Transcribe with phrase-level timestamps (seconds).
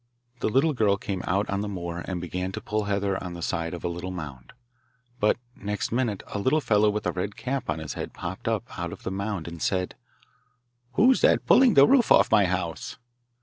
[0.39, 3.43] The little girl came out on the moor and began to pull heather on the
[3.43, 4.51] side of a little mound,
[5.19, 8.63] but next minute a little fellow with a red cap on his head popped up
[8.79, 9.93] out of the mound and said:
[10.93, 12.97] 'Who's that pulling the roof off my house?